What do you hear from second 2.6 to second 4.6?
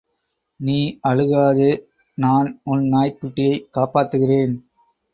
உன் நாய்க் குட்டியைக் காப்பாத்துறேன்.